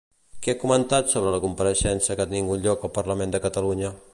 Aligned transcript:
Què 0.45 0.53
ha 0.53 0.57
comentat 0.61 1.11
sobre 1.11 1.33
la 1.35 1.41
compareixença 1.43 2.17
que 2.21 2.25
ha 2.25 2.29
tingut 2.35 2.65
lloc 2.67 2.89
al 2.89 2.95
Parlament 2.99 3.37
de 3.37 3.43
Catalunya? 3.49 3.97